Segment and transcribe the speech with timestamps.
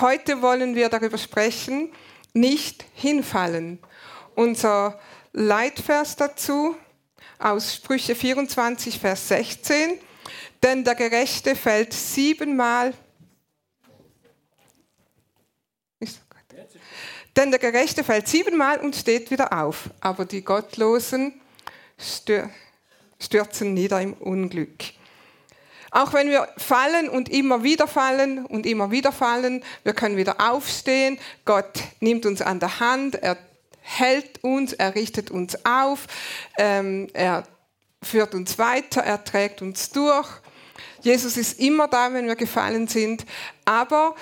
[0.00, 1.92] heute wollen wir darüber sprechen,
[2.32, 3.78] nicht hinfallen.
[4.34, 4.98] Unser
[5.32, 6.76] Leitvers dazu
[7.38, 9.98] aus Sprüche 24, Vers 16.
[10.62, 12.94] Denn der Gerechte fällt siebenmal.
[17.34, 21.40] Denn der Gerechte fällt siebenmal und steht wieder auf, aber die Gottlosen
[23.18, 24.84] stürzen nieder im Unglück.
[25.94, 30.36] Auch wenn wir fallen und immer wieder fallen und immer wieder fallen, wir können wieder
[30.40, 31.18] aufstehen.
[31.44, 33.36] Gott nimmt uns an der Hand, er
[33.82, 36.06] hält uns, er richtet uns auf,
[36.56, 37.44] ähm, er
[38.02, 40.28] führt uns weiter, er trägt uns durch.
[41.02, 43.26] Jesus ist immer da, wenn wir gefallen sind,
[43.66, 44.14] aber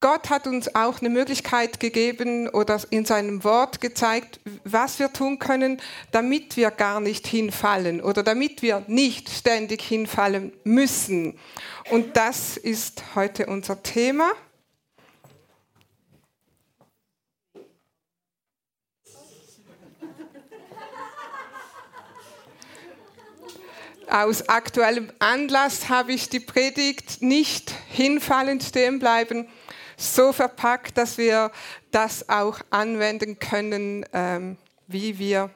[0.00, 5.38] Gott hat uns auch eine Möglichkeit gegeben oder in seinem Wort gezeigt, was wir tun
[5.38, 5.80] können,
[6.12, 11.38] damit wir gar nicht hinfallen oder damit wir nicht ständig hinfallen müssen.
[11.90, 14.32] Und das ist heute unser Thema.
[24.08, 29.48] Aus aktuellem Anlass habe ich die Predigt nicht hinfallend stehen bleiben,
[29.96, 31.50] so verpackt, dass wir
[31.90, 35.50] das auch anwenden können, ähm, wie wir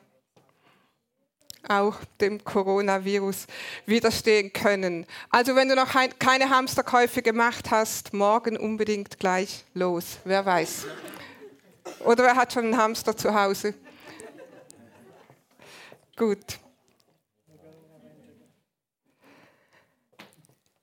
[1.69, 3.47] auch dem Coronavirus
[3.87, 5.07] widerstehen können.
[5.29, 10.19] Also wenn du noch keine Hamsterkäufe gemacht hast, morgen unbedingt gleich los.
[10.25, 10.87] Wer weiß.
[12.01, 13.75] Oder wer hat schon einen Hamster zu Hause?
[16.17, 16.59] Gut.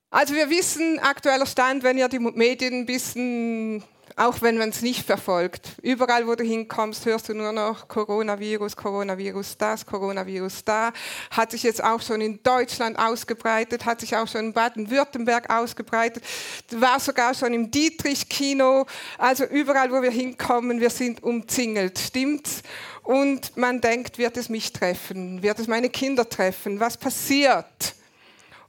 [0.09, 3.83] Also wir wissen, aktueller Stand, wenn ihr die Medien ein bisschen,
[4.16, 8.78] auch wenn man es nicht verfolgt, überall wo du hinkommst, hörst du nur noch Coronavirus,
[8.78, 10.94] Coronavirus das, Coronavirus da,
[11.30, 16.23] hat sich jetzt auch schon in Deutschland ausgebreitet, hat sich auch schon in Baden-Württemberg ausgebreitet,
[16.72, 18.85] war sogar schon im Dietrich-Kino,
[19.17, 22.63] also überall wo wir hinkommen, wir sind umzingelt, stimmt's?
[23.03, 27.94] Und man denkt, wird es mich treffen, wird es meine Kinder treffen, was passiert?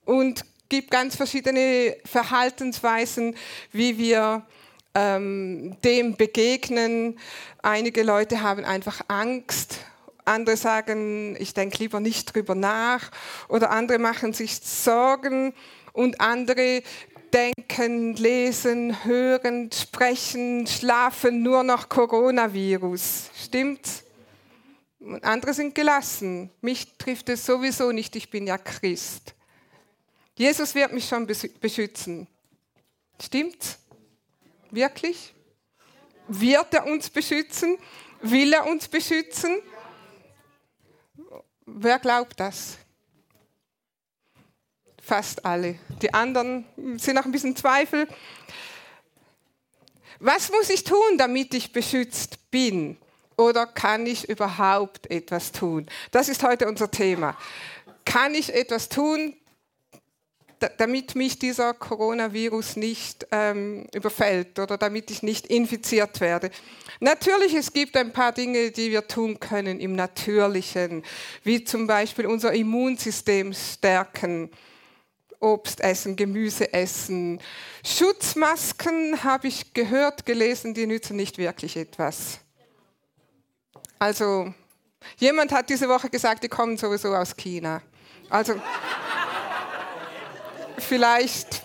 [0.05, 3.35] Und gibt ganz verschiedene Verhaltensweisen,
[3.73, 4.47] wie wir
[4.95, 7.19] ähm, dem begegnen.
[7.63, 9.79] Einige Leute haben einfach Angst.
[10.25, 13.11] Andere sagen, ich denke lieber nicht drüber nach.
[13.49, 15.55] Oder andere machen sich Sorgen.
[15.93, 16.83] Und andere
[17.33, 23.31] denken, lesen, hören, sprechen, schlafen nur noch Coronavirus.
[23.43, 24.05] Stimmt's?
[25.01, 26.51] Und andere sind gelassen.
[26.61, 29.35] Mich trifft es sowieso nicht, ich bin ja Christ.
[30.39, 32.29] Jesus wird mich schon beschützen.
[33.21, 33.77] Stimmt's?
[34.71, 35.35] Wirklich?
[36.29, 37.77] Wird er uns beschützen?
[38.21, 39.61] Will er uns beschützen?
[41.67, 42.79] Wer glaubt das?
[45.03, 45.81] Fast alle.
[46.03, 46.65] Die anderen
[46.99, 48.07] sind noch ein bisschen Zweifel.
[50.21, 52.97] Was muss ich tun, damit ich beschützt bin?
[53.37, 55.89] Oder kann ich überhaupt etwas tun?
[56.13, 57.37] Das ist heute unser Thema.
[58.05, 59.35] Kann ich etwas tun,
[60.61, 66.51] damit mich dieser Coronavirus nicht ähm, überfällt oder damit ich nicht infiziert werde.
[67.01, 71.05] Natürlich, es gibt ein paar Dinge, die wir tun können im Natürlichen,
[71.45, 74.51] wie zum Beispiel unser Immunsystem stärken.
[75.41, 77.41] Obst essen, Gemüse essen.
[77.85, 82.41] Schutzmasken habe ich gehört, gelesen, die nützen nicht wirklich etwas.
[84.01, 84.53] Also,
[85.19, 87.83] jemand hat diese Woche gesagt, die kommen sowieso aus China.
[88.29, 88.61] Also,
[90.81, 91.63] vielleicht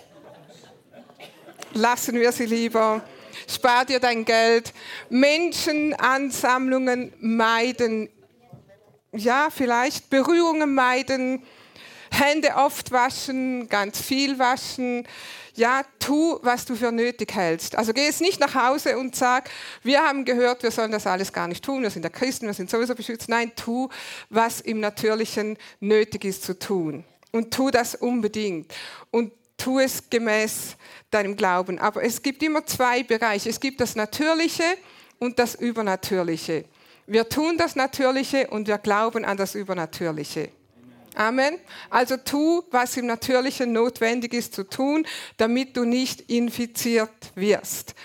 [1.72, 3.02] lassen wir sie lieber.
[3.48, 4.72] Spar dir dein Geld.
[5.10, 8.08] Menschenansammlungen meiden.
[9.12, 11.44] Ja, vielleicht Berührungen meiden.
[12.10, 15.06] Hände oft waschen, ganz viel waschen.
[15.56, 17.76] Ja, tu, was du für nötig hältst.
[17.76, 19.48] Also geh jetzt nicht nach Hause und sag,
[19.82, 22.54] wir haben gehört, wir sollen das alles gar nicht tun, wir sind ja Christen, wir
[22.54, 23.28] sind sowieso beschützt.
[23.28, 23.88] Nein, tu,
[24.30, 28.72] was im Natürlichen nötig ist zu tun und tu das unbedingt
[29.10, 30.76] und tu es gemäß
[31.10, 31.80] deinem Glauben.
[31.80, 33.48] Aber es gibt immer zwei Bereiche.
[33.48, 34.62] Es gibt das Natürliche
[35.18, 36.64] und das Übernatürliche.
[37.08, 40.50] Wir tun das Natürliche und wir glauben an das Übernatürliche.
[41.16, 41.58] Amen.
[41.90, 45.04] Also tu, was im Natürlichen notwendig ist zu tun,
[45.36, 47.96] damit du nicht infiziert wirst.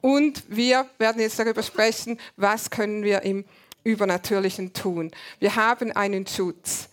[0.00, 3.44] Und wir werden jetzt darüber sprechen, was können wir im
[3.84, 5.12] Übernatürlichen tun.
[5.38, 6.88] Wir haben einen Schutz.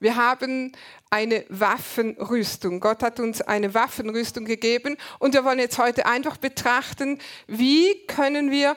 [0.00, 0.72] Wir haben
[1.14, 2.80] eine Waffenrüstung.
[2.80, 8.50] Gott hat uns eine Waffenrüstung gegeben und wir wollen jetzt heute einfach betrachten, wie können
[8.50, 8.76] wir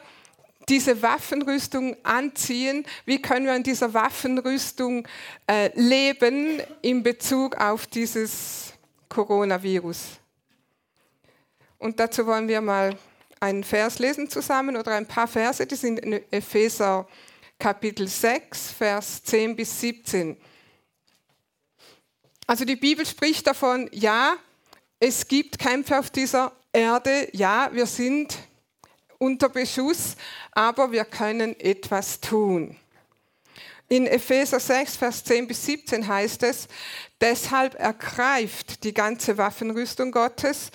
[0.69, 5.07] diese Waffenrüstung anziehen, wie können wir in dieser Waffenrüstung
[5.47, 8.73] äh, leben in Bezug auf dieses
[9.09, 10.19] Coronavirus.
[11.79, 12.95] Und dazu wollen wir mal
[13.39, 17.07] einen Vers lesen zusammen oder ein paar Verse, die sind in Epheser
[17.57, 20.37] Kapitel 6, Vers 10 bis 17.
[22.49, 24.37] Also die Bibel spricht davon, ja,
[25.01, 28.37] es gibt Kämpfe auf dieser Erde, ja, wir sind
[29.17, 30.15] unter Beschuss,
[30.53, 32.77] aber wir können etwas tun.
[33.89, 36.69] In Epheser 6, Vers 10 bis 17 heißt es,
[37.19, 40.71] deshalb ergreift die ganze Waffenrüstung Gottes,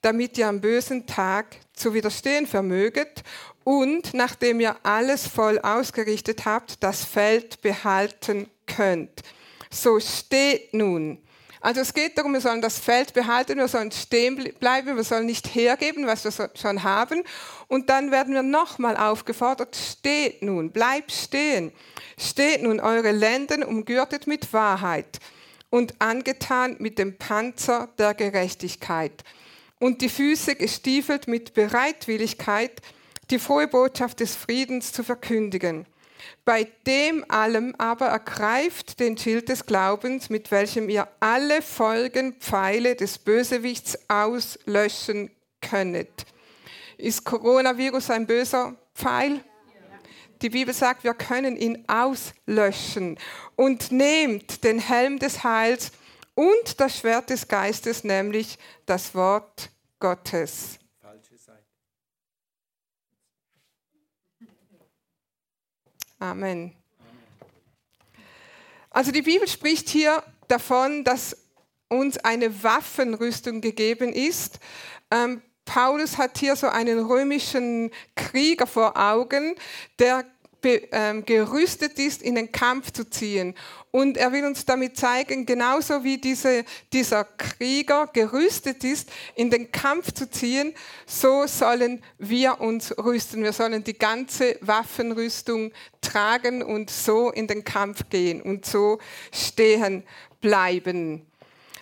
[0.00, 3.24] damit ihr am bösen Tag zu widerstehen vermöget
[3.62, 9.22] und nachdem ihr alles voll ausgerichtet habt, das Feld behalten könnt.
[9.72, 11.18] So steht nun.
[11.62, 15.26] Also es geht darum, wir sollen das Feld behalten, wir sollen stehen bleiben, wir sollen
[15.26, 17.22] nicht hergeben, was wir schon haben.
[17.68, 21.72] Und dann werden wir nochmal aufgefordert, steht nun, bleibt stehen.
[22.18, 25.20] Steht nun eure Lenden umgürtet mit Wahrheit
[25.68, 29.22] und angetan mit dem Panzer der Gerechtigkeit
[29.78, 32.82] und die Füße gestiefelt mit Bereitwilligkeit,
[33.30, 35.86] die frohe Botschaft des Friedens zu verkündigen.
[36.44, 43.18] Bei dem allem aber ergreift den Schild des Glaubens, mit welchem ihr alle Folgenpfeile des
[43.18, 45.30] Bösewichts auslöschen
[45.60, 46.26] könnet.
[46.98, 49.40] Ist Coronavirus ein böser Pfeil?
[50.42, 53.18] Die Bibel sagt, wir können ihn auslöschen.
[53.56, 55.92] Und nehmt den Helm des Heils
[56.34, 60.79] und das Schwert des Geistes, nämlich das Wort Gottes.
[66.20, 66.74] Amen.
[68.90, 71.34] Also die Bibel spricht hier davon, dass
[71.88, 74.60] uns eine Waffenrüstung gegeben ist.
[75.10, 79.54] Ähm, Paulus hat hier so einen römischen Krieger vor Augen,
[79.98, 80.26] der
[80.62, 83.54] ähm, gerüstet ist, in den Kampf zu ziehen.
[83.92, 89.72] Und er will uns damit zeigen, genauso wie diese, dieser Krieger gerüstet ist, in den
[89.72, 90.74] Kampf zu ziehen,
[91.06, 93.42] so sollen wir uns rüsten.
[93.42, 99.00] Wir sollen die ganze Waffenrüstung tragen und so in den Kampf gehen und so
[99.32, 100.04] stehen
[100.40, 101.26] bleiben.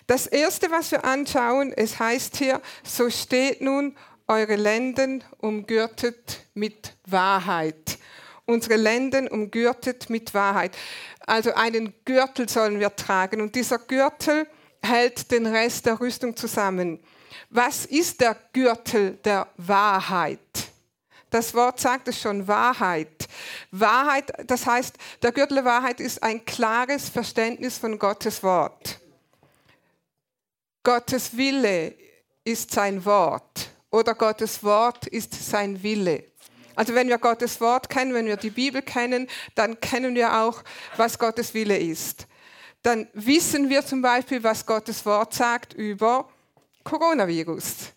[0.07, 3.95] Das Erste, was wir anschauen, es heißt hier, so steht nun
[4.27, 7.98] eure Lenden umgürtet mit Wahrheit
[8.49, 10.75] unsere Lenden umgürtet mit Wahrheit.
[11.25, 14.47] Also einen Gürtel sollen wir tragen und dieser Gürtel
[14.81, 16.99] hält den Rest der Rüstung zusammen.
[17.49, 20.39] Was ist der Gürtel der Wahrheit?
[21.29, 23.27] Das Wort sagt es schon, Wahrheit.
[23.71, 28.99] Wahrheit, das heißt, der Gürtel der Wahrheit ist ein klares Verständnis von Gottes Wort.
[30.83, 31.93] Gottes Wille
[32.43, 36.28] ist sein Wort oder Gottes Wort ist sein Wille.
[36.79, 40.63] Also wenn wir Gottes Wort kennen, wenn wir die Bibel kennen, dann kennen wir auch,
[40.95, 42.25] was Gottes Wille ist.
[42.83, 46.29] Dann wissen wir zum Beispiel, was Gottes Wort sagt über
[46.85, 47.91] Coronavirus.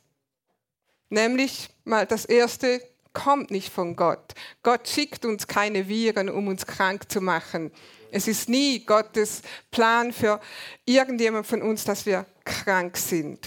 [1.11, 2.83] Nämlich mal das erste
[3.13, 4.35] kommt nicht von Gott.
[4.65, 7.71] Gott schickt uns keine Viren, um uns krank zu machen.
[8.11, 10.41] Es ist nie Gottes Plan für
[10.87, 13.47] irgendjemand von uns, dass wir krank sind.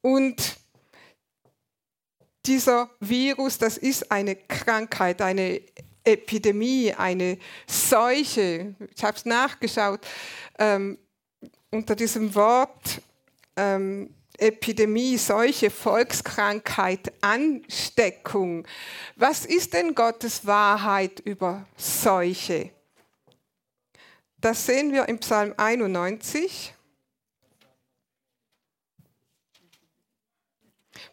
[0.00, 0.61] Und
[2.46, 5.60] dieser Virus, das ist eine Krankheit, eine
[6.04, 8.74] Epidemie, eine Seuche.
[8.94, 10.00] Ich habe es nachgeschaut.
[10.58, 10.98] Ähm,
[11.70, 13.00] unter diesem Wort
[13.56, 18.66] ähm, Epidemie, Seuche, Volkskrankheit, Ansteckung.
[19.16, 22.70] Was ist denn Gottes Wahrheit über Seuche?
[24.40, 26.74] Das sehen wir im Psalm 91.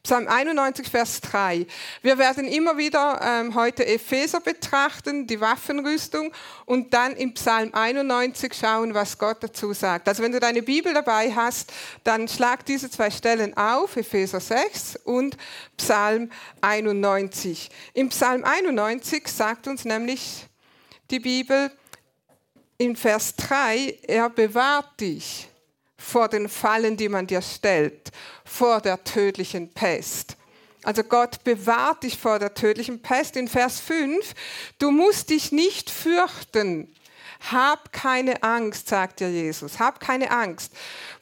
[0.04, 1.68] Psalm 91, Vers 3.
[2.02, 6.32] Wir werden immer wieder ähm, heute Epheser betrachten, die Waffenrüstung,
[6.66, 10.08] und dann im Psalm 91 schauen, was Gott dazu sagt.
[10.08, 11.74] Also wenn du deine Bibel dabei hast,
[12.06, 15.38] dann schlag diese zwei Stellen auf, Epheser 6 und
[15.76, 17.70] Psalm 91.
[17.94, 20.46] Im Psalm 91 sagt uns nämlich
[21.12, 21.72] die Bibel
[22.78, 25.49] in Vers 3, er bewahrt dich
[26.00, 28.12] vor den Fallen, die man dir stellt,
[28.46, 30.38] vor der tödlichen Pest.
[30.84, 33.36] Also Gott bewahrt dich vor der tödlichen Pest.
[33.36, 34.34] In Vers 5,
[34.80, 36.96] du musst dich nicht fürchten.
[37.52, 39.80] Hab keine Angst, sagt dir Jesus.
[39.80, 40.74] Hab keine Angst.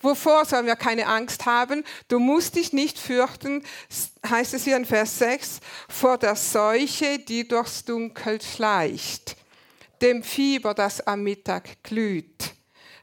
[0.01, 1.83] Wovor sollen wir keine Angst haben?
[2.07, 3.63] Du musst dich nicht fürchten,
[4.27, 9.35] heißt es hier in Vers 6, vor der Seuche, die durchs Dunkel schleicht,
[10.01, 12.56] dem Fieber, das am Mittag glüht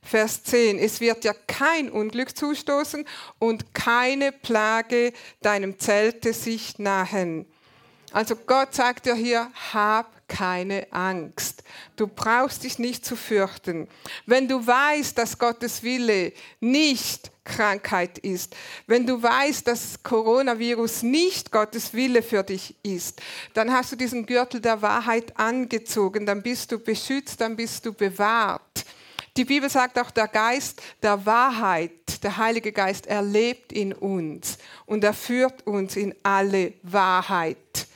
[0.04, 0.78] Vers 10.
[0.78, 3.06] Es wird dir kein Unglück zustoßen
[3.38, 7.46] und keine Plage deinem Zelte sich nahen.
[8.12, 11.64] Also Gott sagt dir hier, hab keine Angst.
[11.96, 13.88] Du brauchst dich nicht zu fürchten.
[14.24, 18.54] Wenn du weißt, dass Gottes Wille nicht Krankheit ist,
[18.86, 23.20] wenn du weißt, dass Coronavirus nicht Gottes Wille für dich ist,
[23.52, 27.92] dann hast du diesen Gürtel der Wahrheit angezogen, dann bist du beschützt, dann bist du
[27.92, 28.84] bewahrt.
[29.36, 34.58] Die Bibel sagt auch, der Geist der Wahrheit, der Heilige Geist, er lebt in uns
[34.86, 37.88] und er führt uns in alle Wahrheit.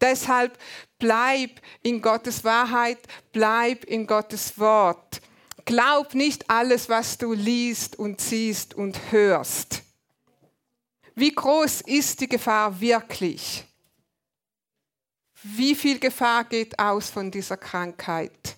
[0.00, 0.56] Deshalb
[0.98, 2.98] bleib in Gottes Wahrheit,
[3.32, 5.20] bleib in Gottes Wort.
[5.64, 9.82] Glaub nicht alles, was du liest und siehst und hörst.
[11.16, 13.64] Wie groß ist die Gefahr wirklich?
[15.42, 18.55] Wie viel Gefahr geht aus von dieser Krankheit?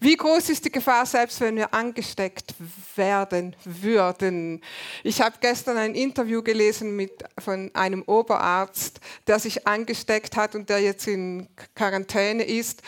[0.00, 2.54] Wie groß ist die Gefahr, selbst wenn wir angesteckt
[2.96, 4.62] werden würden?
[5.02, 10.68] Ich habe gestern ein Interview gelesen mit, von einem Oberarzt, der sich angesteckt hat und
[10.68, 12.82] der jetzt in Quarantäne ist.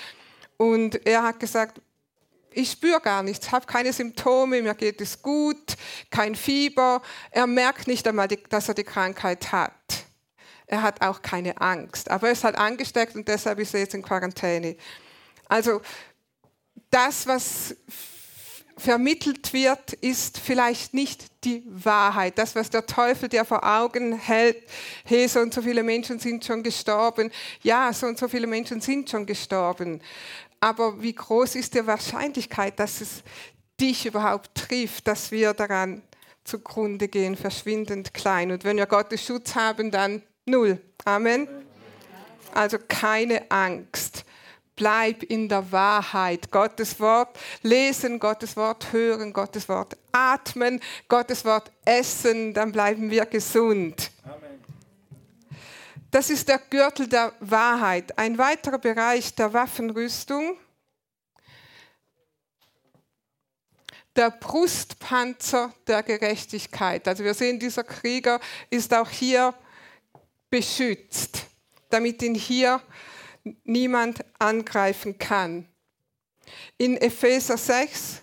[0.57, 1.81] Und er hat gesagt,
[2.51, 5.77] ich spüre gar nichts, habe keine Symptome, mir geht es gut,
[6.11, 7.03] kein Fieber.
[7.31, 9.73] Er merkt nicht einmal, dass er die Krankheit hat.
[10.67, 13.95] Er hat auch keine Angst, aber er ist halt angesteckt und deshalb ist er jetzt
[13.95, 14.77] in Quarantäne.
[15.49, 15.81] Also
[16.91, 17.77] das, was
[18.77, 22.39] vermittelt wird, ist vielleicht nicht die Wahrheit.
[22.39, 24.57] Das, was der Teufel dir vor Augen hält,
[25.05, 27.31] hey, so und so viele Menschen sind schon gestorben.
[27.63, 30.01] Ja, so und so viele Menschen sind schon gestorben.
[30.61, 33.23] Aber wie groß ist die Wahrscheinlichkeit, dass es
[33.81, 36.03] dich überhaupt trifft, dass wir daran
[36.45, 38.51] zugrunde gehen, verschwindend klein.
[38.51, 40.81] Und wenn wir Gottes Schutz haben, dann null.
[41.05, 41.47] Amen.
[42.55, 44.18] Also keine Angst.
[44.79, 46.53] Bleib in der Wahrheit.
[46.53, 53.27] Gottes Wort lesen, Gottes Wort hören, Gottes Wort atmen, Gottes Wort essen, dann bleiben wir
[53.27, 54.13] gesund.
[54.23, 54.63] Amen.
[56.13, 58.17] Das ist der Gürtel der Wahrheit.
[58.17, 60.57] Ein weiterer Bereich der Waffenrüstung.
[64.15, 67.09] Der Brustpanzer der Gerechtigkeit.
[67.09, 68.39] Also wir sehen, dieser Krieger
[68.71, 69.55] ist auch hier
[70.51, 71.47] beschützt,
[71.91, 72.81] damit ihn hier
[73.65, 75.67] niemand angreifen kann.
[76.77, 78.23] In Epheser 6,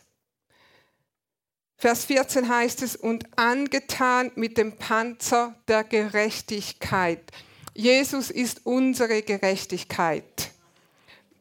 [1.77, 7.31] Vers 14 heißt es, und angetan mit dem Panzer der Gerechtigkeit.
[7.73, 10.51] Jesus ist unsere Gerechtigkeit.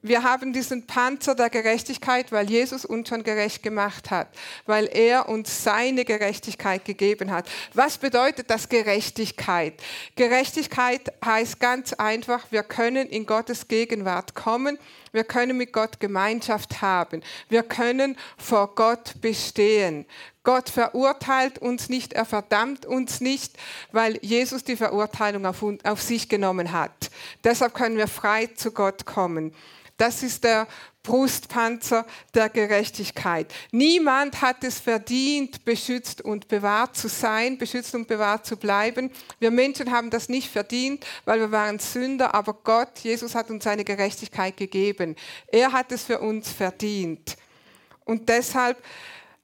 [0.06, 4.28] Wir haben diesen Panzer der Gerechtigkeit, weil Jesus uns schon gerecht gemacht hat,
[4.66, 7.48] weil er uns seine Gerechtigkeit gegeben hat.
[7.72, 9.72] Was bedeutet das Gerechtigkeit?
[10.14, 14.78] Gerechtigkeit heißt ganz einfach, wir können in Gottes Gegenwart kommen,
[15.12, 20.04] wir können mit Gott Gemeinschaft haben, wir können vor Gott bestehen.
[20.42, 23.56] Gott verurteilt uns nicht, er verdammt uns nicht,
[23.90, 27.10] weil Jesus die Verurteilung auf, auf sich genommen hat.
[27.42, 29.54] Deshalb können wir frei zu Gott kommen.
[29.96, 30.66] Das ist der
[31.04, 33.52] Brustpanzer der Gerechtigkeit.
[33.70, 39.10] Niemand hat es verdient, beschützt und bewahrt zu sein, beschützt und bewahrt zu bleiben.
[39.38, 43.64] Wir Menschen haben das nicht verdient, weil wir waren Sünder, aber Gott, Jesus hat uns
[43.64, 45.14] seine Gerechtigkeit gegeben.
[45.46, 47.36] Er hat es für uns verdient.
[48.04, 48.82] Und deshalb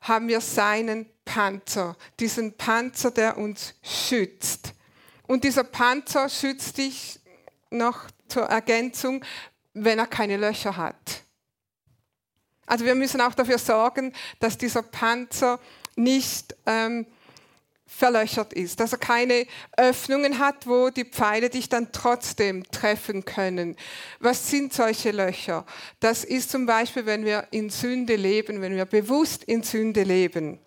[0.01, 4.73] haben wir seinen Panzer, diesen Panzer, der uns schützt.
[5.27, 7.21] Und dieser Panzer schützt dich
[7.71, 9.25] noch zur Ergänzung
[9.75, 11.25] wenn er keine Löcher hat.
[12.67, 15.59] Also wir müssen auch dafür sorgen, dass dieser Panzer
[15.97, 17.07] nicht ähm,
[17.85, 19.47] verlöchert ist, dass er keine
[19.77, 23.77] Öffnungen hat, wo die Pfeile dich dann trotzdem treffen können.
[24.21, 25.67] Was sind solche Löcher?
[25.99, 30.61] Das ist zum Beispiel, wenn wir in Sünde leben, wenn wir bewusst in Sünde leben.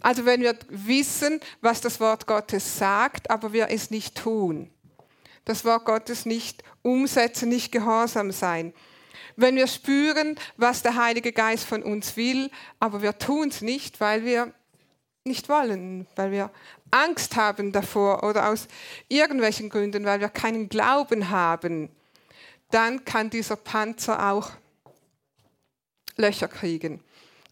[0.00, 4.73] Also wenn wir wissen, was das Wort Gottes sagt, aber wir es nicht tun
[5.44, 8.72] das Wort Gottes nicht umsetzen, nicht gehorsam sein.
[9.36, 14.00] Wenn wir spüren, was der Heilige Geist von uns will, aber wir tun es nicht,
[14.00, 14.52] weil wir
[15.24, 16.50] nicht wollen, weil wir
[16.90, 18.68] Angst haben davor oder aus
[19.08, 21.88] irgendwelchen Gründen, weil wir keinen Glauben haben,
[22.70, 24.50] dann kann dieser Panzer auch
[26.16, 27.00] Löcher kriegen.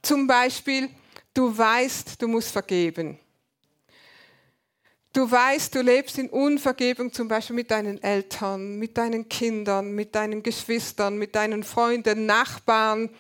[0.03, 0.89] Zum Beispiel,
[1.35, 3.19] du weißt, du musst vergeben.
[5.13, 10.15] Du weißt, du lebst in Unvergebung zum Beispiel mit deinen Eltern, mit deinen Kindern, mit
[10.15, 13.11] deinen Geschwistern, mit deinen Freunden, Nachbarn,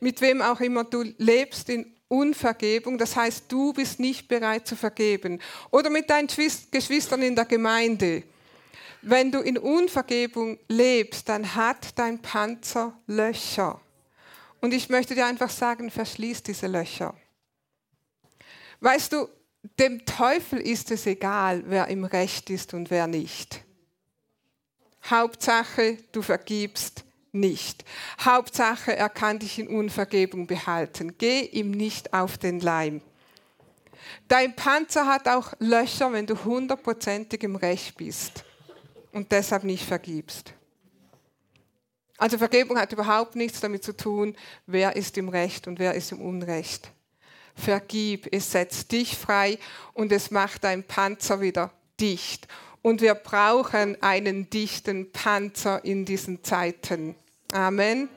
[0.00, 0.84] mit wem auch immer.
[0.84, 5.40] Du lebst in Unvergebung, das heißt, du bist nicht bereit zu vergeben.
[5.70, 8.22] Oder mit deinen Geschwistern in der Gemeinde.
[9.02, 13.78] Wenn du in Unvergebung lebst, dann hat dein Panzer Löcher.
[14.60, 17.14] Und ich möchte dir einfach sagen, verschließ diese Löcher.
[18.80, 19.28] Weißt du,
[19.78, 23.64] dem Teufel ist es egal, wer im Recht ist und wer nicht.
[25.08, 27.84] Hauptsache, du vergibst nicht.
[28.20, 31.16] Hauptsache, er kann dich in Unvergebung behalten.
[31.18, 33.02] Geh ihm nicht auf den Leim.
[34.28, 38.44] Dein Panzer hat auch Löcher, wenn du hundertprozentig im Recht bist
[39.12, 40.54] und deshalb nicht vergibst.
[42.18, 46.12] Also Vergebung hat überhaupt nichts damit zu tun, wer ist im Recht und wer ist
[46.12, 46.92] im Unrecht.
[47.54, 49.58] Vergib, es setzt dich frei
[49.94, 52.48] und es macht dein Panzer wieder dicht.
[52.82, 57.14] Und wir brauchen einen dichten Panzer in diesen Zeiten.
[57.52, 58.08] Amen.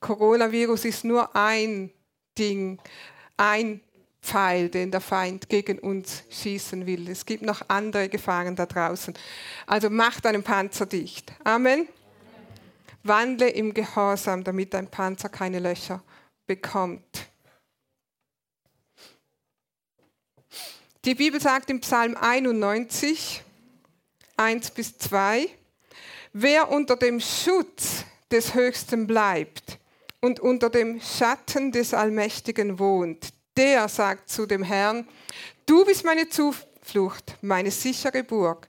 [0.00, 1.90] Coronavirus ist nur ein
[2.38, 2.78] Ding,
[3.36, 3.80] ein
[4.22, 7.08] Pfeil, den der Feind gegen uns schießen will.
[7.08, 9.14] Es gibt noch andere Gefahren da draußen.
[9.66, 11.32] Also mach deinen Panzer dicht.
[11.44, 11.88] Amen.
[13.04, 16.02] Wandle im Gehorsam, damit dein Panzer keine Löcher
[16.46, 17.28] bekommt.
[21.06, 23.40] Die Bibel sagt im Psalm 91,
[24.36, 25.48] 1 bis 2,
[26.32, 29.78] Wer unter dem Schutz des Höchsten bleibt
[30.20, 35.06] und unter dem Schatten des Allmächtigen wohnt, der sagt zu dem Herrn,
[35.64, 38.66] du bist meine Zuflucht, meine sichere Burg,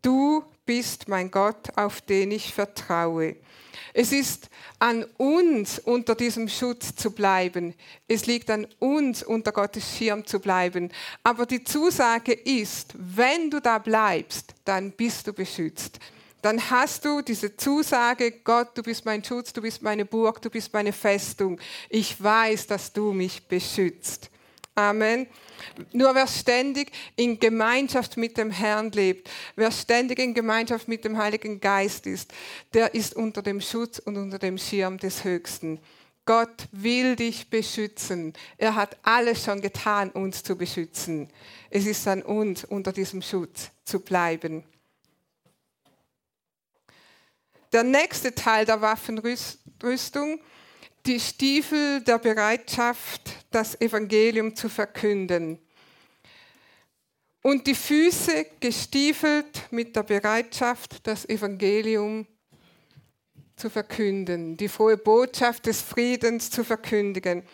[0.00, 3.36] du bist mein Gott, auf den ich vertraue.
[3.92, 7.74] Es ist an uns, unter diesem Schutz zu bleiben.
[8.08, 10.90] Es liegt an uns, unter Gottes Schirm zu bleiben.
[11.22, 16.00] Aber die Zusage ist, wenn du da bleibst, dann bist du beschützt
[16.44, 20.50] dann hast du diese Zusage, Gott, du bist mein Schutz, du bist meine Burg, du
[20.50, 21.58] bist meine Festung.
[21.88, 24.28] Ich weiß, dass du mich beschützt.
[24.74, 25.26] Amen.
[25.92, 31.18] Nur wer ständig in Gemeinschaft mit dem Herrn lebt, wer ständig in Gemeinschaft mit dem
[31.18, 32.32] Heiligen Geist ist,
[32.72, 35.80] der ist unter dem Schutz und unter dem Schirm des Höchsten.
[36.26, 38.32] Gott will dich beschützen.
[38.56, 41.28] Er hat alles schon getan, uns zu beschützen.
[41.68, 44.64] Es ist an uns, unter diesem Schutz zu bleiben.
[47.72, 50.40] Der nächste Teil der Waffenrüstung,
[51.04, 55.58] die Stiefel der Bereitschaft, das Evangelium zu verkünden.
[57.42, 62.26] Und die Füße gestiefelt mit der Bereitschaft, das Evangelium
[63.56, 67.44] zu verkünden, die frohe Botschaft des Friedens zu verkündigen.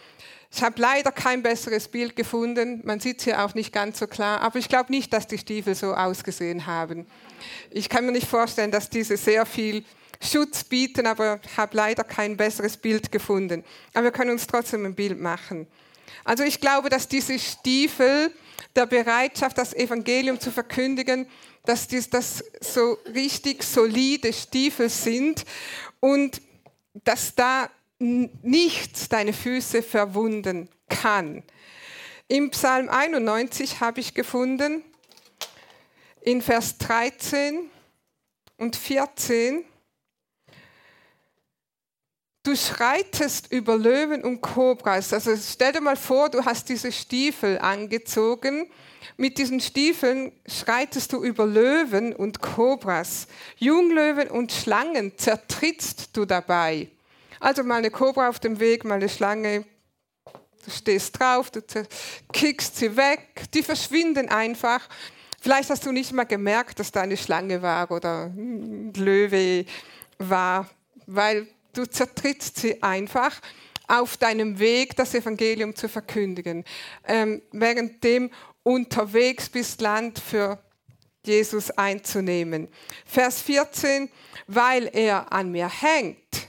[0.53, 4.07] Ich habe leider kein besseres Bild gefunden, man sieht es hier auch nicht ganz so
[4.07, 7.07] klar, aber ich glaube nicht, dass die Stiefel so ausgesehen haben.
[7.71, 9.85] Ich kann mir nicht vorstellen, dass diese sehr viel
[10.21, 13.65] Schutz bieten, aber habe leider kein besseres Bild gefunden.
[13.95, 15.67] Aber wir können uns trotzdem ein Bild machen.
[16.25, 18.33] Also ich glaube, dass diese Stiefel
[18.77, 21.27] der Bereitschaft, das Evangelium zu verkündigen,
[21.65, 25.45] dass dies, das so richtig solide Stiefel sind
[26.01, 26.41] und
[27.05, 31.43] dass da nichts deine Füße verwunden kann.
[32.29, 34.83] Im Psalm 91 habe ich gefunden,
[36.23, 37.71] in Vers 13
[38.57, 39.65] und 14,
[42.43, 45.13] Du schreitest über Löwen und Kobras.
[45.13, 48.71] Also stell dir mal vor, du hast diese Stiefel angezogen.
[49.19, 53.27] Mit diesen Stiefeln schreitest du über Löwen und Kobras.
[53.59, 56.89] Junglöwen und Schlangen zertrittst du dabei.
[57.41, 59.67] Also mal eine Kobra auf dem Weg, mal eine Schlange.
[60.65, 61.61] Du stehst drauf, du
[62.33, 63.51] kickst sie weg.
[63.53, 64.89] Die verschwinden einfach.
[65.43, 69.67] Vielleicht hast du nicht mal gemerkt, dass da eine Schlange war oder ein Löwe
[70.19, 70.71] war,
[71.07, 73.41] weil Du zertrittst sie einfach
[73.87, 76.65] auf deinem Weg, das Evangelium zu verkündigen.
[77.07, 78.31] Ähm, währenddem
[78.63, 80.63] unterwegs bist, Land für
[81.25, 82.69] Jesus einzunehmen.
[83.05, 84.11] Vers 14,
[84.47, 86.49] weil er an mir hängt,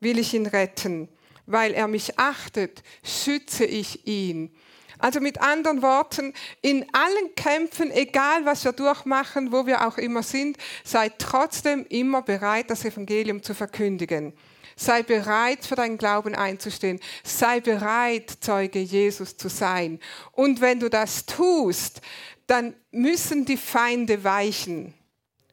[0.00, 1.08] will ich ihn retten.
[1.46, 4.54] Weil er mich achtet, schütze ich ihn.
[4.98, 10.22] Also mit anderen Worten, in allen Kämpfen, egal was wir durchmachen, wo wir auch immer
[10.22, 14.32] sind, sei trotzdem immer bereit, das Evangelium zu verkündigen.
[14.76, 16.98] Sei bereit, für deinen Glauben einzustehen.
[17.22, 20.00] Sei bereit, Zeuge Jesus zu sein.
[20.32, 22.00] Und wenn du das tust,
[22.46, 24.94] dann müssen die Feinde weichen,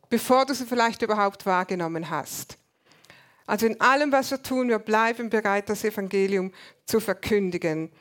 [0.10, 2.58] bevor du sie vielleicht überhaupt wahrgenommen hast.
[3.46, 6.52] Also in allem, was wir tun, wir bleiben bereit, das Evangelium
[6.86, 7.92] zu verkündigen.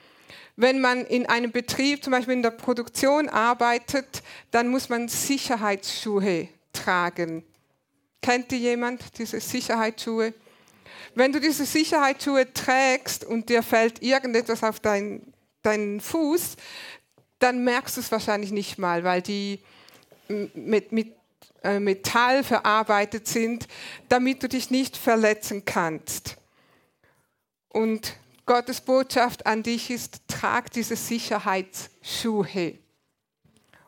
[0.61, 6.49] Wenn man in einem Betrieb, zum Beispiel in der Produktion arbeitet, dann muss man Sicherheitsschuhe
[6.75, 7.45] tragen.
[8.21, 10.35] Kennt die jemand diese Sicherheitsschuhe?
[11.15, 16.57] Wenn du diese Sicherheitsschuhe trägst und dir fällt irgendetwas auf deinen dein Fuß,
[17.39, 19.61] dann merkst du es wahrscheinlich nicht mal, weil die
[20.29, 21.15] mit, mit
[21.63, 23.67] äh, Metall verarbeitet sind,
[24.11, 26.37] damit du dich nicht verletzen kannst.
[27.71, 28.15] Und
[28.51, 32.81] Gottes Botschaft an dich ist, trag diese Sicherheitsschuhe.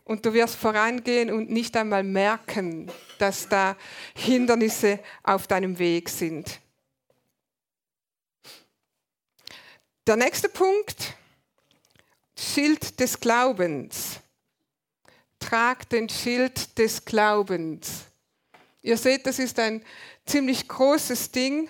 [0.05, 3.77] und du wirst vorangehen und nicht einmal merken, dass da
[4.15, 6.61] Hindernisse auf deinem Weg sind.
[10.07, 11.17] Der nächste Punkt,
[12.39, 14.21] Schild des Glaubens.
[15.41, 18.05] Trag den Schild des Glaubens.
[18.81, 19.85] Ihr seht, das ist ein
[20.25, 21.69] ziemlich großes Ding.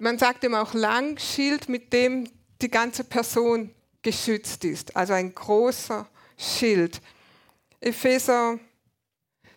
[0.00, 2.26] Man sagt ihm auch Langschild, mit dem
[2.62, 4.96] die ganze Person geschützt ist.
[4.96, 6.08] Also ein großer
[6.38, 7.02] Schild.
[7.80, 8.58] Epheser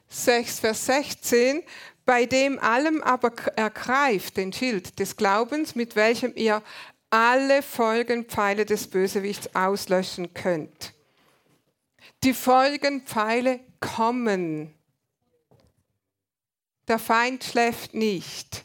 [0.10, 1.63] 6, Vers 16,
[2.06, 6.62] bei dem allem aber ergreift den Schild des Glaubens, mit welchem ihr
[7.10, 10.93] alle Folgenpfeile des Bösewichts auslöschen könnt.
[12.25, 14.73] Die Folgenpfeile kommen.
[16.89, 18.62] Der Feind schläft nicht.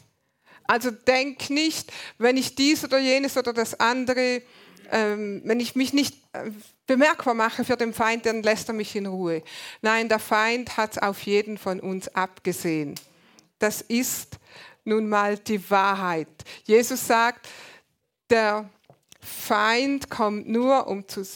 [0.68, 4.42] Also denk nicht, wenn ich dies oder jenes oder das andere
[4.90, 6.50] ähm, wenn ich mich nicht äh,
[6.86, 9.42] bemerkbar mache für den Feind, dann lässt er mich in Ruhe.
[9.82, 12.94] Nein, der Feind hat auf jeden von uns abgesehen.
[13.58, 14.38] Das ist
[14.84, 16.28] nun mal die Wahrheit.
[16.64, 17.48] Jesus sagt,
[18.30, 18.68] der
[19.20, 21.26] Feind kommt nur, um zu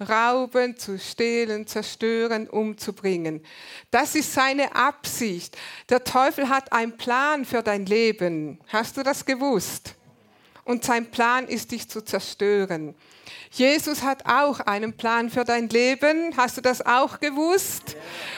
[0.00, 3.44] rauben, zu stehlen, zerstören, umzubringen.
[3.90, 5.56] Das ist seine Absicht.
[5.88, 8.60] Der Teufel hat einen Plan für dein Leben.
[8.68, 9.94] Hast du das gewusst?
[10.64, 12.94] und sein Plan ist, dich zu zerstören.
[13.50, 16.36] Jesus hat auch einen Plan für dein Leben.
[16.36, 17.96] Hast du das auch gewusst?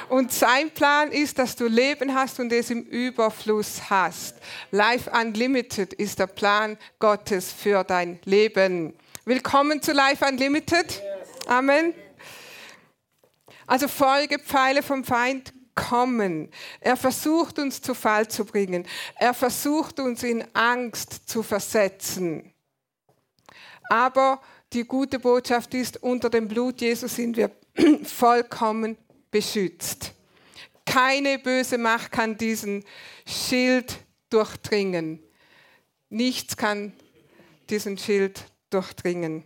[0.09, 4.37] Und sein Plan ist, dass du Leben hast und es im Überfluss hast.
[4.70, 8.94] Life Unlimited ist der Plan Gottes für dein Leben.
[9.25, 11.03] Willkommen zu Life Unlimited.
[11.46, 11.94] Amen.
[13.66, 16.50] Also Folgepfeile vom Feind kommen.
[16.80, 18.87] Er versucht uns zu Fall zu bringen.
[19.16, 22.52] Er versucht uns in Angst zu versetzen.
[23.88, 24.40] Aber
[24.72, 27.50] die gute Botschaft ist, unter dem Blut Jesus sind wir
[28.04, 28.96] vollkommen
[29.30, 30.12] beschützt.
[30.85, 32.85] Keine böse Macht kann diesen
[33.26, 33.98] Schild
[34.30, 35.22] durchdringen.
[36.09, 36.92] Nichts kann
[37.68, 39.44] diesen Schild durchdringen.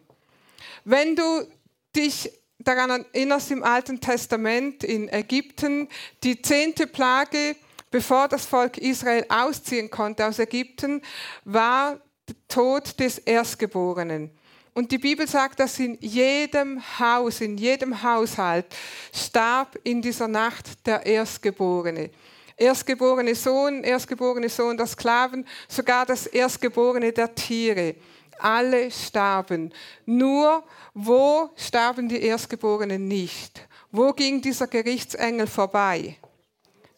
[0.84, 1.46] Wenn du
[1.94, 5.88] dich daran erinnerst im Alten Testament in Ägypten,
[6.22, 7.56] die zehnte Plage,
[7.90, 11.02] bevor das Volk Israel ausziehen konnte aus Ägypten,
[11.44, 14.30] war der Tod des Erstgeborenen.
[14.72, 18.66] Und die Bibel sagt, dass in jedem Haus, in jedem Haushalt
[19.12, 22.10] starb in dieser Nacht der Erstgeborene.
[22.56, 27.96] Erstgeborene Sohn, erstgeborene Sohn der Sklaven, sogar das Erstgeborene der Tiere
[28.42, 29.72] alle starben.
[30.06, 33.66] Nur wo starben die Erstgeborenen nicht?
[33.90, 36.16] Wo ging dieser Gerichtsengel vorbei?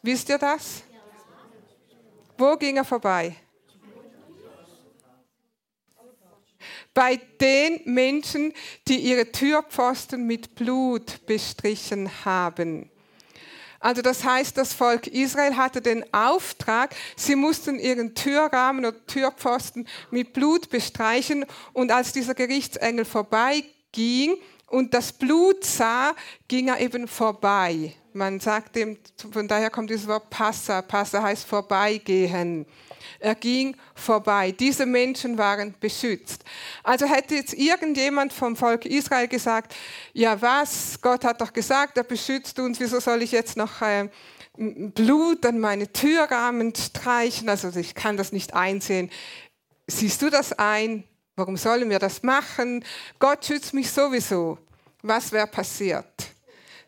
[0.03, 0.83] Wisst ihr das?
[2.37, 3.37] Wo ging er vorbei?
[6.95, 8.53] Bei den Menschen,
[8.87, 12.92] die ihre Türpfosten mit Blut bestrichen haben.
[13.83, 19.89] Also das heißt, das Volk Israel hatte den Auftrag, sie mussten ihren Türrahmen oder Türpfosten
[20.13, 24.37] mit Blut bestreichen und als dieser Gerichtsengel vorbeiging
[24.69, 26.15] und das Blut sah,
[26.47, 27.93] ging er eben vorbei.
[28.13, 28.97] Man sagt dem,
[29.33, 30.81] von daher kommt dieses Wort Passa.
[30.81, 32.65] Passa heißt vorbeigehen.
[33.19, 34.53] Er ging vorbei.
[34.53, 36.45] Diese Menschen waren beschützt.
[36.83, 39.75] Also hätte jetzt irgendjemand vom Volk Israel gesagt,
[40.13, 44.09] ja was, Gott hat doch gesagt, er beschützt uns, wieso soll ich jetzt noch äh,
[44.57, 47.49] Blut an meine Türrahmen streichen?
[47.49, 49.11] Also ich kann das nicht einsehen.
[49.87, 51.05] Siehst du das ein?
[51.37, 52.85] Warum sollen wir das machen?
[53.19, 54.59] Gott schützt mich sowieso.
[55.03, 56.07] Was wäre passiert?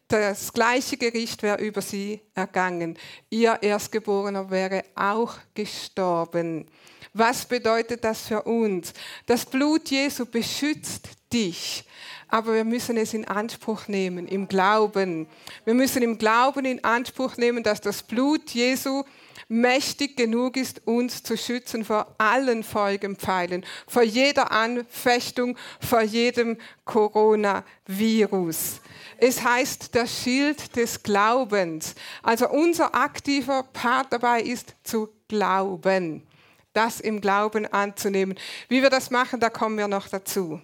[0.08, 2.98] Das gleiche Gericht wäre über sie ergangen.
[3.30, 6.66] Ihr Erstgeborener wäre auch gestorben.
[7.12, 8.92] Was bedeutet das für uns?
[9.26, 11.84] Das Blut Jesu beschützt dich,
[12.28, 15.28] aber wir müssen es in Anspruch nehmen, im Glauben.
[15.64, 19.04] Wir müssen im Glauben in Anspruch nehmen, dass das Blut Jesu
[19.48, 28.80] mächtig genug ist, uns zu schützen vor allen Folgenpfeilen, vor jeder Anfechtung, vor jedem Coronavirus.
[29.18, 31.94] Es heißt der Schild des Glaubens.
[32.22, 36.26] Also unser aktiver Part dabei ist zu glauben,
[36.72, 38.38] das im Glauben anzunehmen.
[38.68, 40.60] Wie wir das machen, da kommen wir noch dazu.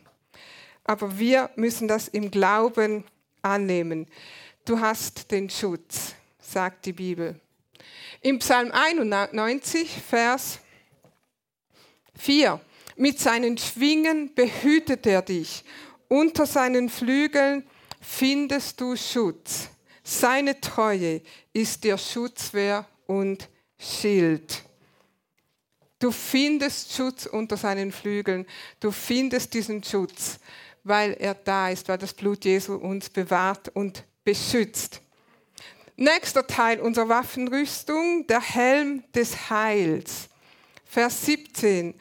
[0.84, 3.04] Aber wir müssen das im Glauben
[3.42, 4.06] annehmen.
[4.64, 7.40] Du hast den Schutz, sagt die Bibel.
[8.20, 10.58] Im Psalm 91, Vers
[12.16, 12.60] 4.
[12.96, 15.64] Mit seinen Schwingen behütet er dich.
[16.08, 17.64] Unter seinen Flügeln
[18.00, 19.68] findest du Schutz.
[20.02, 24.62] Seine Treue ist dir Schutzwehr und Schild.
[25.98, 28.46] Du findest Schutz unter seinen Flügeln.
[28.80, 30.38] Du findest diesen Schutz.
[30.84, 35.00] weil er da ist, weil das Blut Jesu uns bewahrt und beschützt.
[36.02, 40.30] Nächster Teil unserer Waffenrüstung, der Helm des Heils.
[40.86, 41.92] Vers 17.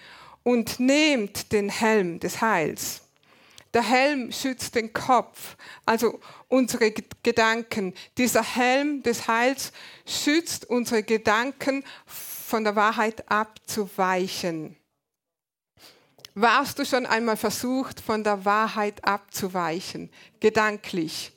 [0.41, 3.01] Und nehmt den Helm des Heils.
[3.73, 7.93] Der Helm schützt den Kopf, also unsere Gedanken.
[8.17, 9.73] Dieser Helm des Heils
[10.07, 14.77] schützt unsere Gedanken von der Wahrheit abzuweichen.
[16.35, 20.09] Warst du schon einmal versucht, von der Wahrheit abzuweichen,
[20.39, 21.33] gedanklich?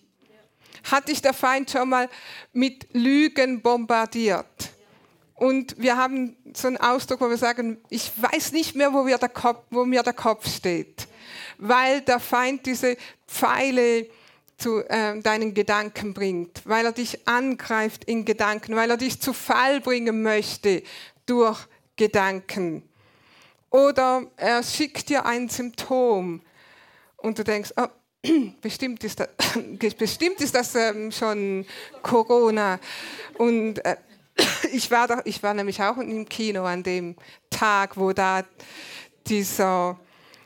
[0.90, 2.08] Hat dich der Feind schon mal
[2.52, 4.70] mit Lügen bombardiert?
[5.34, 9.64] Und wir haben so einen Ausdruck, wo wir sagen, ich weiß nicht mehr, wo, Kopf,
[9.70, 11.08] wo mir der Kopf steht,
[11.58, 14.06] weil der Feind diese Pfeile
[14.56, 19.32] zu äh, deinen Gedanken bringt, weil er dich angreift in Gedanken, weil er dich zu
[19.32, 20.84] Fall bringen möchte
[21.26, 21.58] durch
[21.96, 22.88] Gedanken.
[23.70, 26.42] Oder er schickt dir ein Symptom
[27.16, 27.88] und du denkst, oh,
[28.60, 29.28] bestimmt ist das,
[29.98, 30.76] bestimmt ist das
[31.10, 31.66] schon
[32.02, 32.78] Corona.
[33.38, 33.96] Und äh,
[34.72, 37.16] ich, war da, ich war nämlich auch im Kino an dem
[37.50, 38.44] Tag, wo da
[39.26, 39.98] dieser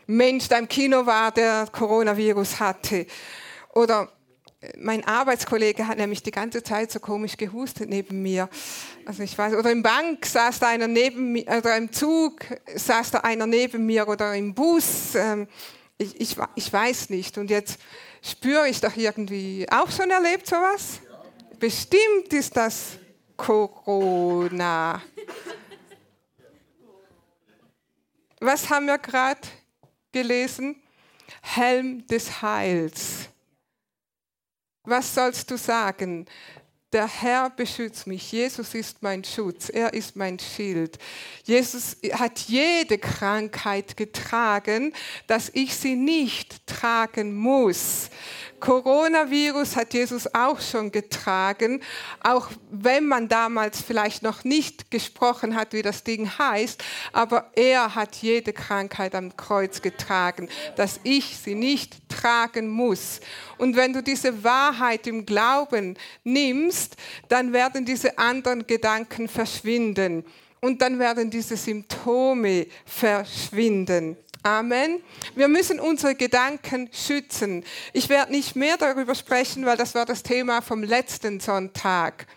[0.07, 3.07] Mensch da im Kino war, der Coronavirus hatte.
[3.75, 4.09] Oder
[4.61, 8.49] äh, mein Arbeitskollege hat nämlich die ganze Zeit so komisch gehustet neben mir.
[9.05, 12.41] Also ich weiß, oder im Bank saß da einer neben mir, oder im Zug
[12.75, 15.15] saß da einer neben mir oder im Bus.
[15.15, 15.47] Ähm,
[15.99, 17.39] ich, ich, ich weiß nicht.
[17.39, 17.79] Und jetzt
[18.23, 21.01] spüre ich doch irgendwie auch schon erlebt sowas.
[21.59, 22.99] Bestimmt ist das
[23.37, 25.03] Corona.
[28.41, 29.41] Was haben wir gerade
[30.13, 30.83] gelesen?
[31.41, 33.29] Helm des Heils.
[34.85, 36.27] Was sollst du sagen?
[36.97, 38.33] Der Herr beschützt mich.
[38.33, 39.69] Jesus ist mein Schutz.
[39.69, 40.97] Er ist mein Schild.
[41.45, 44.95] Jesus hat jede Krankheit getragen,
[45.27, 48.09] dass ich sie nicht tragen muss.
[48.61, 51.83] Coronavirus hat Jesus auch schon getragen,
[52.23, 57.95] auch wenn man damals vielleicht noch nicht gesprochen hat, wie das Ding heißt, aber er
[57.95, 63.21] hat jede Krankheit am Kreuz getragen, dass ich sie nicht tragen muss.
[63.59, 66.97] Und wenn du diese Wahrheit im Glauben nimmst,
[67.29, 70.25] dann werden diese anderen Gedanken verschwinden
[70.61, 74.17] und dann werden diese Symptome verschwinden.
[74.47, 75.03] Amen.
[75.35, 77.65] Wir müssen unsere Gedanken schützen.
[77.93, 82.29] Ich werde nicht mehr darüber sprechen, weil das war das Thema vom letzten Sonntag.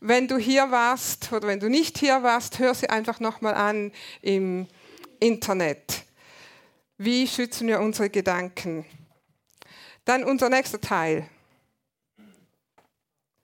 [0.00, 3.92] Wenn du hier warst oder wenn du nicht hier warst, hör sie einfach nochmal an
[4.22, 4.66] im
[5.20, 6.02] Internet.
[6.98, 8.84] Wie schützen wir unsere Gedanken?
[10.04, 11.28] Dann unser nächster Teil.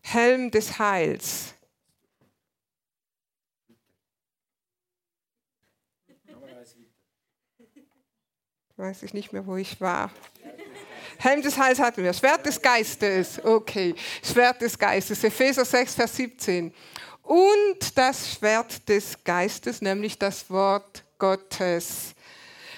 [0.01, 1.55] Helm des Heils.
[8.77, 10.11] Weiß ich nicht mehr, wo ich war.
[11.19, 12.13] Helm des Heils hatten wir.
[12.13, 13.43] Schwert des Geistes.
[13.45, 13.95] Okay.
[14.23, 15.23] Schwert des Geistes.
[15.23, 16.73] Epheser 6, Vers 17.
[17.23, 22.15] Und das Schwert des Geistes, nämlich das Wort Gottes.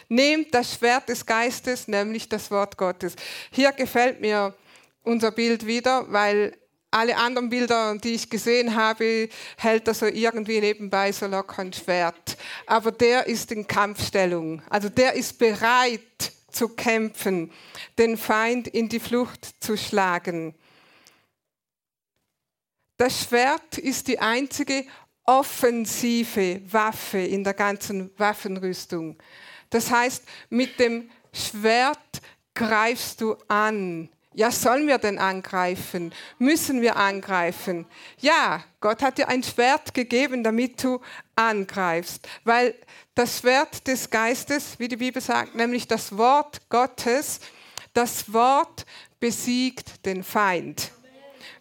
[0.08, 3.16] Nehmt das Schwert des Geistes, nämlich das Wort Gottes.
[3.50, 4.54] Hier gefällt mir
[5.02, 6.56] unser Bild wieder, weil
[6.94, 11.72] alle anderen Bilder, die ich gesehen habe, hält er so irgendwie nebenbei so locker ein
[11.72, 12.36] Schwert.
[12.66, 14.62] Aber der ist in Kampfstellung.
[14.70, 17.50] Also der ist bereit zu kämpfen,
[17.98, 20.54] den Feind in die Flucht zu schlagen.
[22.96, 24.84] Das Schwert ist die einzige
[25.24, 29.18] offensive Waffe in der ganzen Waffenrüstung.
[29.70, 31.98] Das heißt, mit dem Schwert
[32.54, 36.12] greifst du an ja, sollen wir denn angreifen?
[36.38, 37.86] Müssen wir angreifen?
[38.18, 41.00] Ja, Gott hat dir ein Schwert gegeben, damit du
[41.36, 42.28] angreifst.
[42.42, 42.74] Weil
[43.14, 47.40] das Schwert des Geistes, wie die Bibel sagt, nämlich das Wort Gottes,
[47.92, 48.84] das Wort
[49.20, 50.90] besiegt den Feind.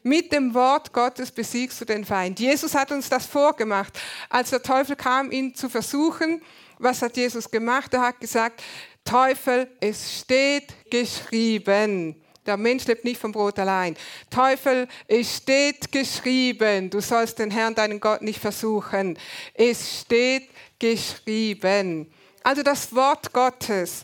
[0.02, 2.40] Mit dem Wort Gottes besiegst du den Feind.
[2.40, 4.00] Jesus hat uns das vorgemacht.
[4.30, 6.42] Als der Teufel kam, ihn zu versuchen,
[6.80, 7.94] was hat Jesus gemacht?
[7.94, 8.64] Er hat gesagt,
[9.06, 12.23] Teufel, es steht geschrieben.
[12.46, 13.96] Der Mensch lebt nicht vom Brot allein.
[14.30, 19.18] Teufel, es steht geschrieben, du sollst den Herrn, deinen Gott, nicht versuchen.
[19.54, 22.12] Es steht geschrieben.
[22.44, 24.04] Also das Wort Gottes.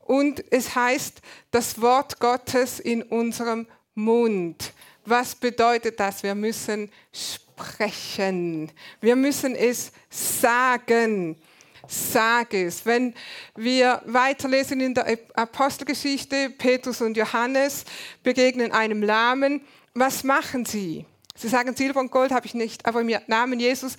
[0.00, 1.20] Und es heißt,
[1.50, 4.72] das Wort Gottes in unserem Mund.
[5.04, 6.22] Was bedeutet das?
[6.22, 8.70] Wir müssen sprechen.
[9.00, 11.36] Wir müssen es sagen
[11.88, 12.86] sage es.
[12.86, 13.14] Wenn
[13.56, 17.84] wir weiterlesen in der Apostelgeschichte, Petrus und Johannes
[18.22, 19.62] begegnen einem Lahmen.
[19.94, 21.06] Was machen sie?
[21.34, 23.96] Sie sagen, Silber und Gold habe ich nicht, aber im Namen Jesus,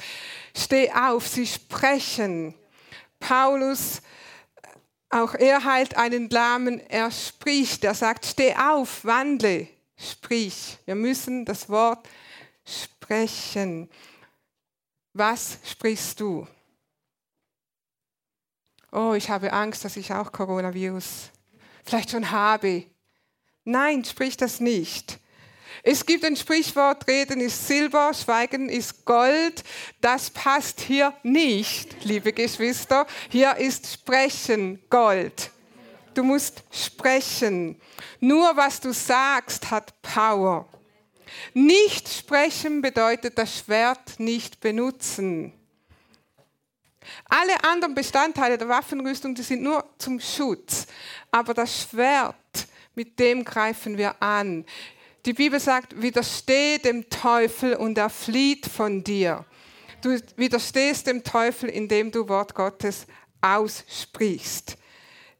[0.55, 1.27] steh auf.
[1.27, 2.53] Sie sprechen.
[3.19, 4.01] Paulus
[5.09, 10.77] Auch er heilt einen Lahmen, er spricht, er sagt, steh auf, wandle, sprich.
[10.85, 12.07] Wir müssen das Wort
[12.63, 13.89] sprechen.
[15.13, 16.47] Was sprichst du?
[18.91, 21.29] Oh, ich habe Angst, dass ich auch Coronavirus
[21.83, 22.85] vielleicht schon habe.
[23.63, 25.19] Nein, sprich das nicht.
[25.83, 29.63] Es gibt ein Sprichwort, Reden ist Silber, Schweigen ist Gold.
[30.01, 33.05] Das passt hier nicht, liebe Geschwister.
[33.29, 35.51] Hier ist Sprechen Gold.
[36.13, 37.79] Du musst sprechen.
[38.19, 40.67] Nur was du sagst hat Power.
[41.53, 45.53] Nicht sprechen bedeutet das Schwert nicht benutzen.
[47.25, 50.87] Alle anderen Bestandteile der Waffenrüstung, die sind nur zum Schutz.
[51.31, 52.35] Aber das Schwert,
[52.95, 54.65] mit dem greifen wir an.
[55.25, 59.45] Die Bibel sagt, widersteh dem Teufel und er flieht von dir.
[60.01, 63.05] Du widerstehst dem Teufel, indem du Wort Gottes
[63.41, 64.77] aussprichst,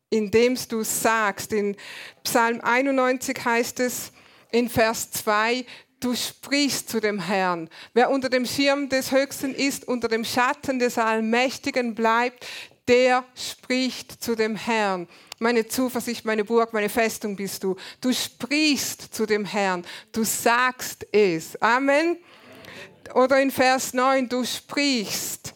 [0.10, 1.54] indem du sagst.
[1.54, 1.78] In
[2.24, 4.12] Psalm 91 heißt es
[4.52, 5.66] in Vers 2,
[6.00, 7.70] du sprichst zu dem Herrn.
[7.94, 12.46] Wer unter dem Schirm des Höchsten ist, unter dem Schatten des Allmächtigen bleibt,
[12.88, 15.08] der spricht zu dem Herrn
[15.40, 17.76] meine Zuversicht, meine Burg, meine Festung bist du.
[18.02, 21.60] Du sprichst zu dem Herrn, du sagst es.
[21.62, 22.18] Amen.
[23.14, 25.56] Oder in Vers 9, du sprichst,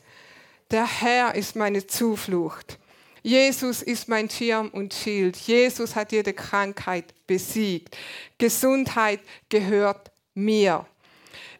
[0.71, 2.79] der Herr ist meine Zuflucht.
[3.21, 5.37] Jesus ist mein Schirm und Schild.
[5.37, 7.95] Jesus hat jede Krankheit besiegt.
[8.37, 10.85] Gesundheit gehört mir.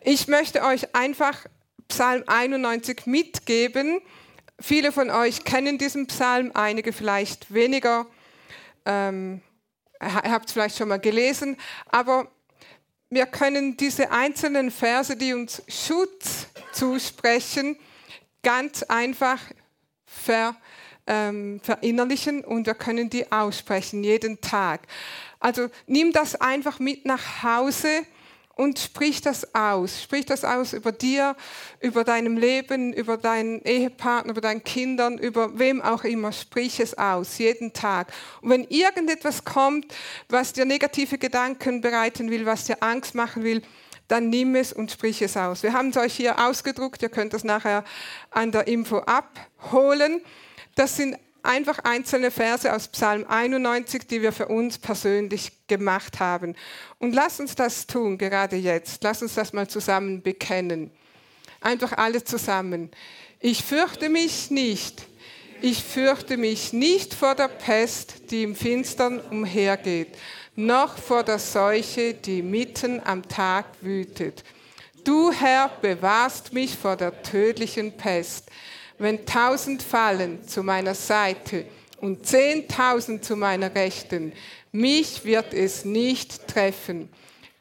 [0.01, 1.45] Ich möchte euch einfach
[1.88, 4.01] Psalm 91 mitgeben.
[4.59, 8.05] Viele von euch kennen diesen Psalm, einige vielleicht weniger
[8.86, 9.41] ähm,
[10.01, 11.57] habt es vielleicht schon mal gelesen,
[11.89, 12.27] aber
[13.09, 17.77] wir können diese einzelnen Verse, die uns Schutz zusprechen,
[18.41, 19.39] ganz einfach
[20.05, 20.55] ver,
[21.05, 24.81] ähm, verinnerlichen und wir können die aussprechen jeden Tag.
[25.39, 28.05] Also nimm das einfach mit nach Hause
[28.55, 30.01] und sprich das aus.
[30.01, 31.35] Sprich das aus über dir,
[31.79, 36.31] über deinem Leben, über deinen Ehepartner, über deinen Kindern, über wem auch immer.
[36.31, 38.13] Sprich es aus, jeden Tag.
[38.41, 39.93] Und wenn irgendetwas kommt,
[40.29, 43.63] was dir negative Gedanken bereiten will, was dir Angst machen will,
[44.07, 45.63] dann nimm es und sprich es aus.
[45.63, 47.83] Wir haben es euch hier ausgedruckt, ihr könnt das nachher
[48.29, 50.21] an der Info abholen.
[50.75, 56.56] Das sind einfach einzelne Verse aus Psalm 91, die wir für uns persönlich gemacht haben.
[56.99, 59.03] Und lass uns das tun, gerade jetzt.
[59.03, 60.89] Lass uns das mal zusammen bekennen.
[61.62, 62.89] Einfach alle zusammen.
[63.39, 65.06] Ich fürchte mich nicht.
[65.62, 70.10] Ich fürchte mich nicht vor der Pest, die im Finstern umhergeht,
[70.56, 74.43] noch vor der Seuche, die mitten am Tag wütet.
[75.06, 78.49] Du, Herr, bewahrst mich vor der tödlichen Pest
[79.03, 81.65] wenn tausend fallen zu meiner Seite
[81.99, 84.33] und zehntausend zu meiner Rechten,
[84.71, 87.09] mich wird es nicht treffen.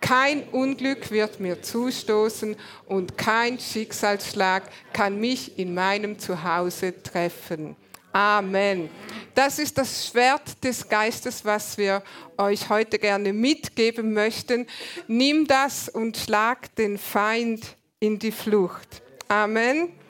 [0.01, 7.77] Kein Unglück wird mir zustoßen und kein Schicksalsschlag kann mich in meinem Zuhause treffen.
[8.13, 8.91] Amen.
[9.35, 12.03] Das ist das Schwert des Geistes, was wir
[12.37, 14.67] euch heute gerne mitgeben möchten.
[15.07, 19.03] Nimm das und schlag den Feind in die Flucht.
[19.29, 20.02] Amen.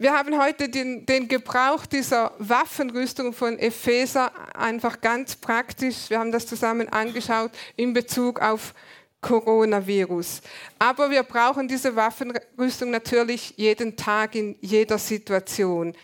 [0.00, 6.30] Wir haben heute den, den, Gebrauch dieser Waffenrüstung von Epheser einfach ganz praktisch, wir haben
[6.30, 8.74] das zusammen angeschaut, in Bezug auf
[9.22, 10.40] Coronavirus.
[10.78, 15.96] Aber wir brauchen diese Waffenrüstung natürlich jeden Tag in jeder Situation.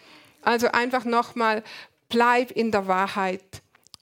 [0.42, 1.62] Also einfach nochmal,
[2.08, 3.44] bleib in der Wahrheit.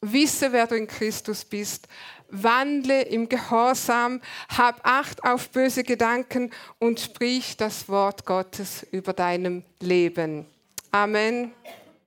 [0.01, 1.87] Wisse, wer du in Christus bist
[2.33, 9.62] wandle im Gehorsam, hab Acht auf böse Gedanken und sprich das Wort Gottes über deinem
[9.81, 10.47] Leben.
[10.90, 11.53] Amen.